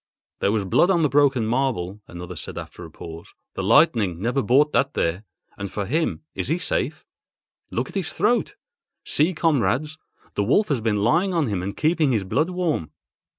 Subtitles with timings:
[0.39, 4.73] "There was blood on the broken marble," another said after a pause—"the lightning never brought
[4.73, 5.25] that there.
[5.59, 7.05] And for him—is he safe?
[7.69, 8.55] Look at his throat!
[9.05, 9.99] See, comrades,
[10.33, 12.89] the wolf has been lying on him and keeping his blood warm."